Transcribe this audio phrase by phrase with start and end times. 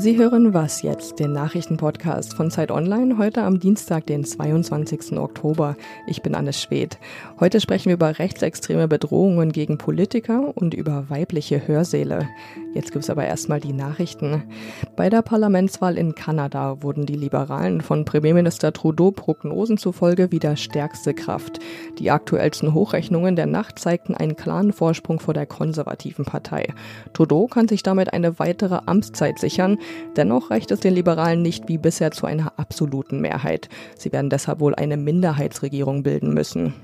[0.00, 5.18] Sie hören Was jetzt, den Nachrichtenpodcast von Zeit Online, heute am Dienstag, den 22.
[5.18, 5.74] Oktober.
[6.06, 6.98] Ich bin Anne Schwedt.
[7.40, 12.28] Heute sprechen wir über rechtsextreme Bedrohungen gegen Politiker und über weibliche Hörsäle.
[12.74, 14.44] Jetzt gibt es aber erstmal die Nachrichten.
[14.94, 21.12] Bei der Parlamentswahl in Kanada wurden die Liberalen von Premierminister Trudeau Prognosen zufolge wieder stärkste
[21.12, 21.58] Kraft.
[21.98, 26.72] Die aktuellsten Hochrechnungen der Nacht zeigten einen klaren Vorsprung vor der konservativen Partei.
[27.14, 29.78] Trudeau kann sich damit eine weitere Amtszeit sichern.
[30.16, 33.68] Dennoch reicht es den Liberalen nicht wie bisher zu einer absoluten Mehrheit.
[33.96, 36.74] Sie werden deshalb wohl eine Minderheitsregierung bilden müssen.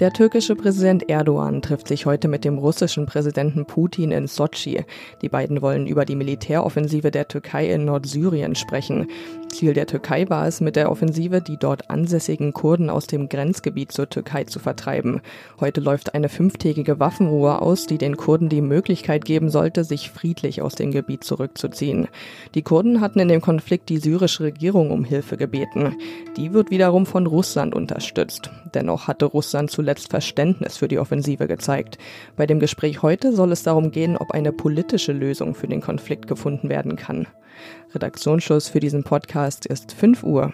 [0.00, 4.84] Der türkische Präsident Erdogan trifft sich heute mit dem russischen Präsidenten Putin in Sochi.
[5.22, 9.08] Die beiden wollen über die Militäroffensive der Türkei in Nordsyrien sprechen.
[9.48, 13.90] Ziel der Türkei war es, mit der Offensive die dort ansässigen Kurden aus dem Grenzgebiet
[13.90, 15.20] zur Türkei zu vertreiben.
[15.58, 20.62] Heute läuft eine fünftägige Waffenruhe aus, die den Kurden die Möglichkeit geben sollte, sich friedlich
[20.62, 22.06] aus dem Gebiet zurückzuziehen.
[22.54, 25.96] Die Kurden hatten in dem Konflikt die syrische Regierung um Hilfe gebeten.
[26.36, 28.52] Die wird wiederum von Russland unterstützt.
[28.74, 31.98] Dennoch hatte Russland zuletzt Verständnis für die Offensive gezeigt.
[32.36, 36.26] Bei dem Gespräch heute soll es darum gehen, ob eine politische Lösung für den Konflikt
[36.26, 37.26] gefunden werden kann.
[37.94, 40.52] Redaktionsschluss für diesen Podcast ist 5 Uhr.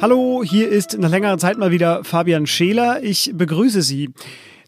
[0.00, 3.02] Hallo, hier ist nach längerer Zeit mal wieder Fabian Scheler.
[3.02, 4.10] Ich begrüße Sie.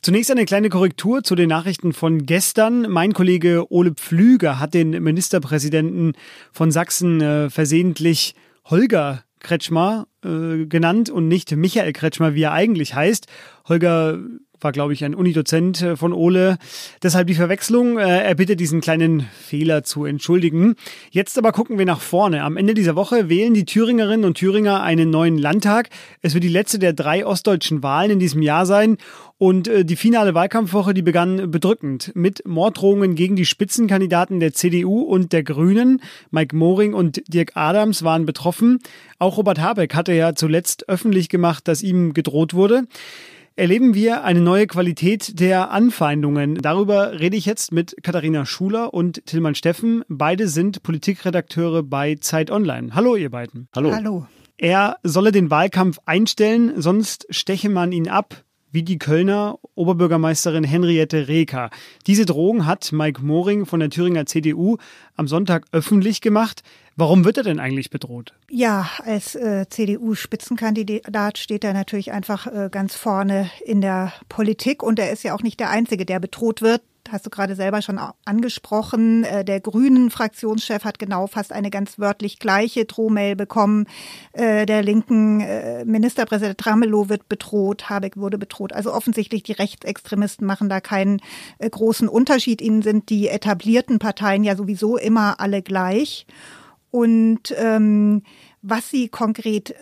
[0.02, 2.90] Zunächst eine kleine Korrektur zu den Nachrichten von gestern.
[2.90, 6.14] Mein Kollege Ole Pflüger hat den Ministerpräsidenten
[6.52, 12.94] von Sachsen äh, versehentlich Holger Kretschmer äh, genannt und nicht Michael Kretschmer, wie er eigentlich
[12.94, 13.26] heißt.
[13.68, 14.18] Holger
[14.62, 16.58] war, glaube ich, ein Unidozent äh, von Ole.
[17.02, 17.98] Deshalb die Verwechslung.
[17.98, 20.76] Äh, er bittet diesen kleinen Fehler zu entschuldigen.
[21.10, 22.42] Jetzt aber gucken wir nach vorne.
[22.42, 25.88] Am Ende dieser Woche wählen die Thüringerinnen und Thüringer einen neuen Landtag.
[26.22, 28.96] Es wird die letzte der drei ostdeutschen Wahlen in diesem Jahr sein.
[29.38, 35.00] Und äh, die finale Wahlkampfwoche, die begann bedrückend mit Morddrohungen gegen die Spitzenkandidaten der CDU
[35.00, 36.02] und der Grünen.
[36.30, 38.80] Mike Moring und Dirk Adams waren betroffen.
[39.18, 42.84] Auch Robert Habeck hatte ja zuletzt öffentlich gemacht, dass ihm gedroht wurde
[43.56, 46.56] erleben wir eine neue Qualität der Anfeindungen.
[46.56, 50.04] Darüber rede ich jetzt mit Katharina Schuler und Tillmann Steffen.
[50.08, 52.94] Beide sind Politikredakteure bei Zeit Online.
[52.94, 53.68] Hallo, ihr beiden.
[53.74, 53.92] Hallo.
[53.92, 54.26] Hallo.
[54.56, 61.28] Er solle den Wahlkampf einstellen, sonst steche man ihn ab wie die Kölner Oberbürgermeisterin Henriette
[61.28, 61.70] Reker.
[62.06, 64.76] Diese Drohung hat Mike Moring von der Thüringer CDU
[65.16, 66.62] am Sonntag öffentlich gemacht.
[66.96, 68.34] Warum wird er denn eigentlich bedroht?
[68.50, 74.98] Ja, als äh, CDU-Spitzenkandidat steht er natürlich einfach äh, ganz vorne in der Politik und
[74.98, 76.82] er ist ja auch nicht der Einzige, der bedroht wird
[77.12, 79.24] hast du gerade selber schon angesprochen.
[79.24, 83.86] Äh, der grünen Fraktionschef hat genau fast eine ganz wörtlich gleiche Drohmail bekommen.
[84.32, 88.72] Äh, der linken äh, Ministerpräsident Ramelow wird bedroht, Habeck wurde bedroht.
[88.72, 91.20] Also offensichtlich die Rechtsextremisten machen da keinen
[91.58, 92.60] großen Unterschied.
[92.60, 96.26] Ihnen sind die etablierten Parteien ja sowieso immer alle gleich.
[96.90, 98.22] Und ähm,
[98.62, 99.74] was sie konkret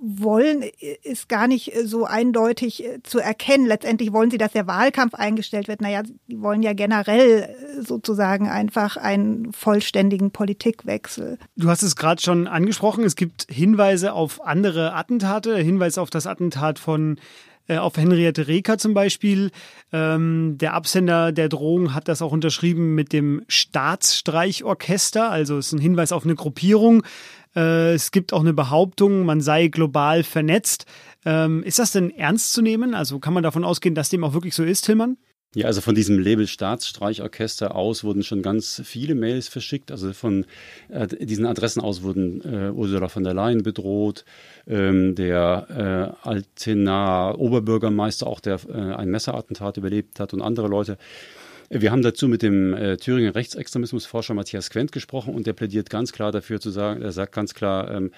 [0.00, 0.64] wollen,
[1.02, 3.66] ist gar nicht so eindeutig äh, zu erkennen.
[3.66, 5.80] Letztendlich wollen sie, dass der Wahlkampf eingestellt wird.
[5.80, 11.38] Naja, sie wollen ja generell äh, sozusagen einfach einen vollständigen Politikwechsel.
[11.56, 13.04] Du hast es gerade schon angesprochen.
[13.04, 15.56] Es gibt Hinweise auf andere Attentate.
[15.56, 17.18] Hinweis auf das Attentat von
[17.68, 19.50] äh, auf Henriette Reker zum Beispiel.
[19.92, 25.30] Ähm, der Absender der Drohung hat das auch unterschrieben mit dem Staatsstreichorchester.
[25.30, 27.02] Also es ist ein Hinweis auf eine Gruppierung.
[27.56, 30.86] Äh, es gibt auch eine Behauptung, man sei global vernetzt.
[31.24, 32.94] Ähm, ist das denn ernst zu nehmen?
[32.94, 35.16] Also kann man davon ausgehen, dass dem auch wirklich so ist, Tillmann?
[35.54, 39.90] Ja, also von diesem Label Staatsstreichorchester aus wurden schon ganz viele Mails verschickt.
[39.90, 40.44] Also von
[40.90, 44.26] äh, diesen Adressen aus wurden äh, Ursula von der Leyen bedroht,
[44.66, 50.98] ähm, der äh, Altenaer Oberbürgermeister, auch der äh, ein Messerattentat überlebt hat und andere Leute.
[51.68, 56.12] Wir haben dazu mit dem äh, Thüringer Rechtsextremismusforscher Matthias Quent gesprochen und der plädiert ganz
[56.12, 58.12] klar dafür zu sagen, er sagt ganz klar, ähm,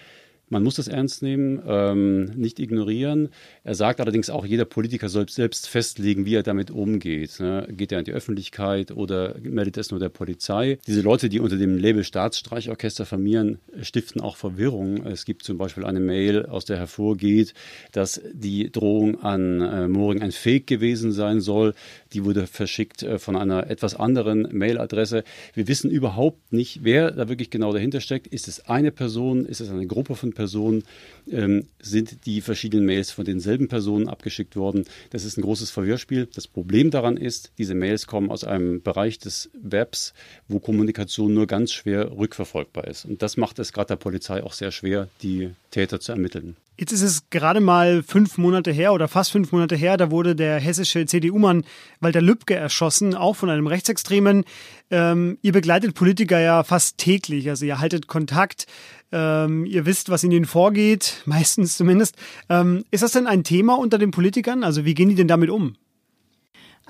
[0.51, 3.29] man muss das ernst nehmen, ähm, nicht ignorieren.
[3.65, 7.41] Er sagt allerdings auch, jeder Politiker soll selbst festlegen, wie er damit umgeht.
[7.41, 7.69] Ne?
[7.71, 10.79] Geht er an die Öffentlichkeit oder meldet es nur der Polizei?
[10.87, 15.07] Diese Leute, die unter dem Label Staatsstreichorchester firmieren, stiften auch Verwirrung.
[15.07, 17.55] Es gibt zum Beispiel eine Mail, aus der hervorgeht,
[17.93, 21.75] dass die Drohung an äh, Moring ein Fake gewesen sein soll.
[22.13, 25.25] Die wurde verschickt äh, von einer etwas anderen Mailadresse.
[25.55, 28.27] Wir wissen überhaupt nicht, wer da wirklich genau dahinter steckt.
[28.27, 29.45] Ist es eine Person?
[29.45, 30.85] Ist es eine Gruppe von Personen?
[31.29, 34.85] Ähm, sind die verschiedenen Mails von denselben Personen abgeschickt worden?
[35.11, 36.29] Das ist ein großes Verhörspiel.
[36.33, 40.15] Das Problem daran ist, diese Mails kommen aus einem Bereich des Webs,
[40.47, 43.05] wo Kommunikation nur ganz schwer rückverfolgbar ist.
[43.05, 46.57] Und das macht es gerade der Polizei auch sehr schwer, die Täter zu ermitteln.
[46.81, 50.37] Jetzt ist es gerade mal fünf Monate her oder fast fünf Monate her, da wurde
[50.37, 51.65] der hessische CDU-Mann
[51.99, 54.45] Walter Lübcke erschossen, auch von einem Rechtsextremen.
[54.93, 58.67] Ähm, ihr begleitet Politiker ja fast täglich, also ihr haltet Kontakt,
[59.11, 62.15] ähm, ihr wisst, was in ihnen vorgeht, meistens zumindest.
[62.49, 64.63] Ähm, ist das denn ein Thema unter den Politikern?
[64.63, 65.75] Also wie gehen die denn damit um?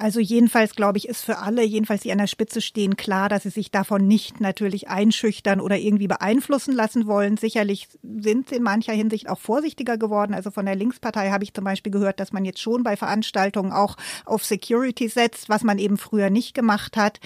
[0.00, 3.42] Also jedenfalls, glaube ich, ist für alle, jedenfalls die an der Spitze stehen, klar, dass
[3.42, 7.36] sie sich davon nicht natürlich einschüchtern oder irgendwie beeinflussen lassen wollen.
[7.36, 10.34] Sicherlich sind sie in mancher Hinsicht auch vorsichtiger geworden.
[10.34, 13.72] Also von der Linkspartei habe ich zum Beispiel gehört, dass man jetzt schon bei Veranstaltungen
[13.72, 17.18] auch auf Security setzt, was man eben früher nicht gemacht hat.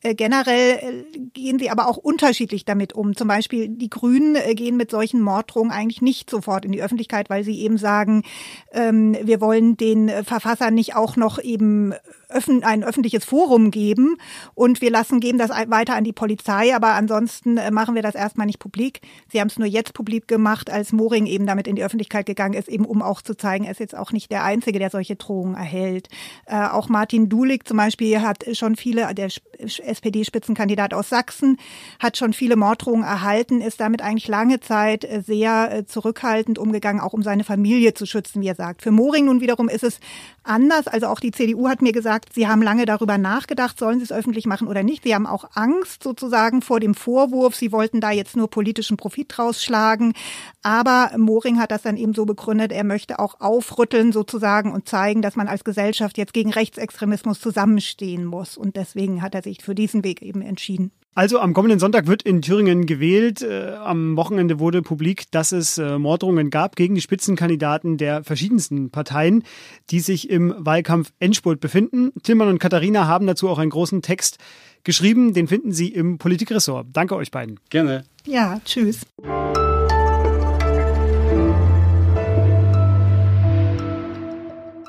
[0.00, 3.16] Äh, generell äh, gehen sie aber auch unterschiedlich damit um.
[3.16, 7.28] Zum Beispiel die Grünen äh, gehen mit solchen Morddrohungen eigentlich nicht sofort in die Öffentlichkeit,
[7.28, 8.22] weil sie eben sagen,
[8.70, 11.92] ähm, wir wollen den Verfassern nicht auch noch eben
[12.30, 14.16] ein öffentliches Forum geben
[14.54, 18.14] und wir lassen, geben das weiter an die Polizei, aber ansonsten äh, machen wir das
[18.14, 19.00] erstmal nicht publik.
[19.30, 22.54] Sie haben es nur jetzt publik gemacht, als Moring eben damit in die Öffentlichkeit gegangen
[22.54, 25.16] ist, eben um auch zu zeigen, er ist jetzt auch nicht der Einzige, der solche
[25.16, 26.08] Drohungen erhält.
[26.46, 29.28] Äh, auch Martin Dulig zum Beispiel hat schon viele, der
[29.58, 31.58] SPD-Spitzenkandidat aus Sachsen,
[31.98, 37.00] hat schon viele Morddrohungen erhalten, ist damit eigentlich lange Zeit äh, sehr äh, zurückhaltend umgegangen,
[37.00, 38.82] auch um seine Familie zu schützen, wie er sagt.
[38.82, 40.00] Für Moring nun wiederum ist es
[40.42, 40.86] anders.
[40.86, 44.04] Also auch die CDU hat mir gesagt, gesagt, Sie haben lange darüber nachgedacht, sollen Sie
[44.04, 45.04] es öffentlich machen oder nicht.
[45.04, 49.38] Sie haben auch Angst sozusagen vor dem Vorwurf, Sie wollten da jetzt nur politischen Profit
[49.38, 50.14] rausschlagen.
[50.62, 55.22] Aber Moring hat das dann eben so begründet, er möchte auch aufrütteln sozusagen und zeigen,
[55.22, 58.56] dass man als Gesellschaft jetzt gegen Rechtsextremismus zusammenstehen muss.
[58.56, 60.92] Und deswegen hat er sich für diesen Weg eben entschieden.
[61.12, 63.42] Also am kommenden Sonntag wird in Thüringen gewählt.
[63.42, 68.90] Äh, am Wochenende wurde publik, dass es äh, Morddrohungen gab gegen die Spitzenkandidaten der verschiedensten
[68.90, 69.42] Parteien,
[69.90, 72.12] die sich im Wahlkampf Endspurt befinden.
[72.22, 74.38] Tillmann und Katharina haben dazu auch einen großen Text
[74.84, 75.34] geschrieben.
[75.34, 76.86] Den finden Sie im Politikressort.
[76.92, 77.58] Danke euch beiden.
[77.70, 78.04] Gerne.
[78.24, 79.00] Ja, tschüss.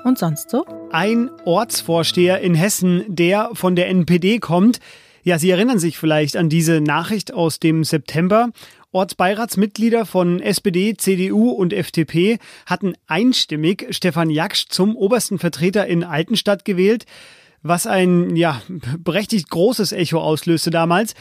[0.04, 0.66] Und sonst so?
[0.92, 4.80] Ein Ortsvorsteher in Hessen, der von der NPD kommt,
[5.24, 8.50] ja, Sie erinnern sich vielleicht an diese Nachricht aus dem September.
[8.92, 16.66] Ortsbeiratsmitglieder von SPD, CDU und FDP hatten einstimmig Stefan Jaksch zum obersten Vertreter in Altenstadt
[16.66, 17.06] gewählt,
[17.64, 18.62] was ein, ja,
[19.00, 21.14] berechtigt großes Echo auslöste damals.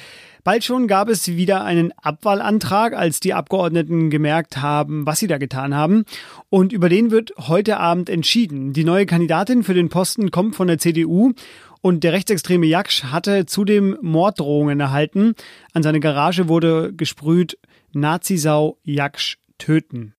[0.43, 5.37] Bald schon gab es wieder einen Abwahlantrag, als die Abgeordneten gemerkt haben, was sie da
[5.37, 6.05] getan haben.
[6.49, 8.73] Und über den wird heute Abend entschieden.
[8.73, 11.35] Die neue Kandidatin für den Posten kommt von der CDU
[11.83, 15.35] und der rechtsextreme Jaksch hatte zudem Morddrohungen erhalten.
[15.73, 17.59] An seine Garage wurde gesprüht
[17.93, 20.15] Nazisau Jaksch töten.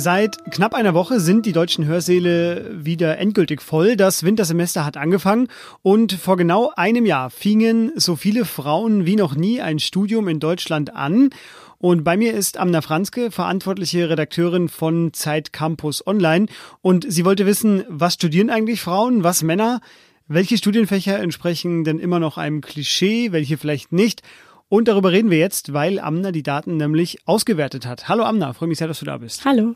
[0.00, 3.96] Seit knapp einer Woche sind die deutschen Hörsäle wieder endgültig voll.
[3.96, 5.48] Das Wintersemester hat angefangen
[5.82, 10.40] und vor genau einem Jahr fingen so viele Frauen wie noch nie ein Studium in
[10.40, 11.28] Deutschland an.
[11.76, 16.46] Und bei mir ist Amna Franzke, verantwortliche Redakteurin von Zeit Campus Online.
[16.80, 19.82] Und sie wollte wissen, was studieren eigentlich Frauen, was Männer?
[20.28, 24.22] Welche Studienfächer entsprechen denn immer noch einem Klischee, welche vielleicht nicht?
[24.70, 28.08] Und darüber reden wir jetzt, weil Amna die Daten nämlich ausgewertet hat.
[28.08, 29.44] Hallo Amna, freue mich sehr, dass du da bist.
[29.44, 29.74] Hallo.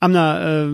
[0.00, 0.70] Amna, äh,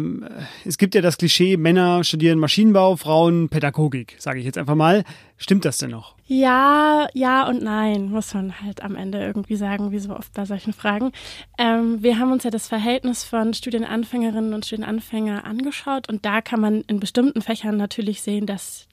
[0.64, 5.02] es gibt ja das Klischee, Männer studieren Maschinenbau, Frauen Pädagogik, sage ich jetzt einfach mal.
[5.38, 6.14] Stimmt das denn noch?
[6.28, 10.44] Ja, ja und nein, muss man halt am Ende irgendwie sagen, wie so oft bei
[10.44, 11.10] solchen Fragen.
[11.58, 16.60] Ähm, wir haben uns ja das Verhältnis von Studienanfängerinnen und Studienanfänger angeschaut und da kann
[16.60, 18.86] man in bestimmten Fächern natürlich sehen, dass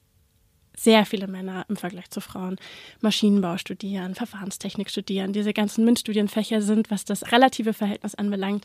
[0.76, 2.56] sehr viele Männer im Vergleich zu Frauen
[3.00, 5.32] Maschinenbau studieren, Verfahrenstechnik studieren.
[5.32, 8.64] Diese ganzen MINT-Studienfächer sind, was das relative Verhältnis anbelangt,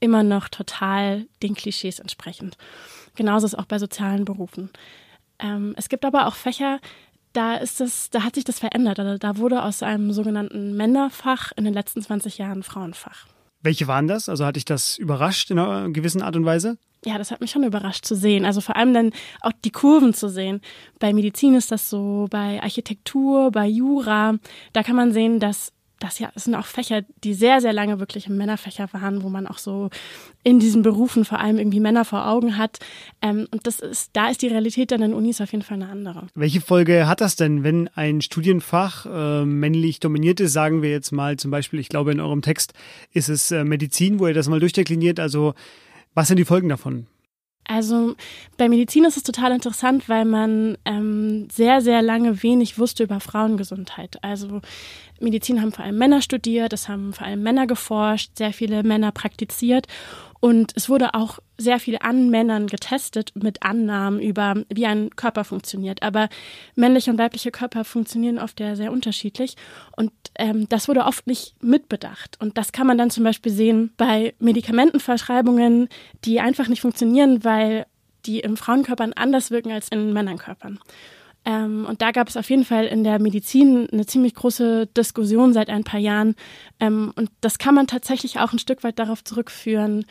[0.00, 2.56] immer noch total den Klischees entsprechend.
[3.14, 4.70] Genauso ist es auch bei sozialen Berufen.
[5.38, 6.80] Ähm, es gibt aber auch Fächer,
[7.32, 8.98] da ist das, da hat sich das verändert.
[8.98, 13.26] Also da wurde aus einem sogenannten Männerfach in den letzten 20 Jahren Frauenfach.
[13.62, 14.28] Welche waren das?
[14.28, 16.78] Also hatte ich das überrascht in einer gewissen Art und Weise?
[17.04, 18.44] Ja, das hat mich schon überrascht zu sehen.
[18.44, 20.60] Also vor allem dann auch die Kurven zu sehen.
[20.98, 24.34] Bei Medizin ist das so, bei Architektur, bei Jura.
[24.72, 27.98] Da kann man sehen, dass das ja, es sind auch Fächer, die sehr, sehr lange
[27.98, 29.88] wirklich Männerfächer waren, wo man auch so
[30.42, 32.78] in diesen Berufen vor allem irgendwie Männer vor Augen hat.
[33.22, 35.88] Ähm, und das ist, da ist die Realität dann in Unis auf jeden Fall eine
[35.88, 36.26] andere.
[36.34, 40.52] Welche Folge hat das denn, wenn ein Studienfach äh, männlich dominiert ist?
[40.52, 42.74] Sagen wir jetzt mal zum Beispiel, ich glaube in eurem Text
[43.12, 45.18] ist es äh, Medizin, wo ihr das mal durchdekliniert.
[45.18, 45.54] Also
[46.16, 47.06] was sind die Folgen davon?
[47.68, 48.14] Also
[48.56, 53.20] bei Medizin ist es total interessant, weil man ähm, sehr, sehr lange wenig wusste über
[53.20, 54.22] Frauengesundheit.
[54.22, 54.60] Also
[55.20, 59.12] Medizin haben vor allem Männer studiert, es haben vor allem Männer geforscht, sehr viele Männer
[59.12, 59.86] praktiziert.
[60.40, 65.44] Und es wurde auch sehr viel an Männern getestet mit Annahmen über, wie ein Körper
[65.44, 66.02] funktioniert.
[66.02, 66.28] Aber
[66.74, 69.56] männliche und weibliche Körper funktionieren oft ja sehr unterschiedlich.
[69.96, 72.36] Und ähm, das wurde oft nicht mitbedacht.
[72.40, 75.88] Und das kann man dann zum Beispiel sehen bei Medikamentenverschreibungen,
[76.24, 77.86] die einfach nicht funktionieren, weil
[78.26, 80.78] die im Frauenkörpern anders wirken als in Männerkörpern.
[81.46, 85.52] Ähm, und da gab es auf jeden Fall in der Medizin eine ziemlich große Diskussion
[85.52, 86.34] seit ein paar Jahren.
[86.80, 90.04] Ähm, und das kann man tatsächlich auch ein Stück weit darauf zurückführen,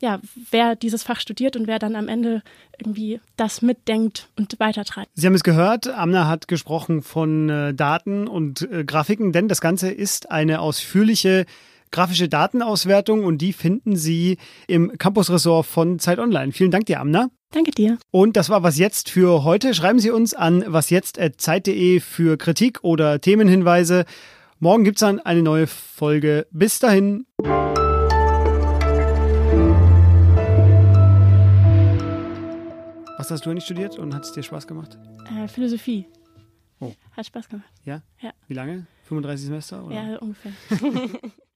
[0.00, 2.42] ja, wer dieses Fach studiert und wer dann am Ende
[2.78, 5.10] irgendwie das mitdenkt und weitertreibt.
[5.14, 9.60] Sie haben es gehört, Amna hat gesprochen von äh, Daten und äh, Grafiken, denn das
[9.60, 11.46] Ganze ist eine ausführliche
[11.90, 16.52] grafische Datenauswertung und die finden Sie im Campus-Ressort von Zeit Online.
[16.52, 17.28] Vielen Dank dir, Amna.
[17.50, 17.98] Danke dir.
[18.10, 19.72] Und das war was jetzt für heute.
[19.72, 24.04] Schreiben Sie uns an wasjetzt.zeit.de für Kritik oder Themenhinweise.
[24.58, 26.46] Morgen gibt es dann eine neue Folge.
[26.50, 27.26] Bis dahin.
[33.16, 34.98] Was hast du eigentlich studiert und hat es dir Spaß gemacht?
[35.34, 36.06] Äh, Philosophie.
[36.80, 36.92] Oh.
[37.16, 37.72] Hat Spaß gemacht.
[37.84, 38.02] Ja?
[38.20, 38.32] Ja.
[38.46, 38.86] Wie lange?
[39.04, 39.84] 35 Semester?
[39.84, 39.94] Oder?
[39.94, 40.52] Ja, ungefähr.